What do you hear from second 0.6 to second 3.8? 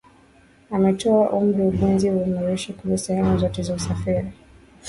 ametoa amri ulinzi uimarishwe kwenye sehemu zote za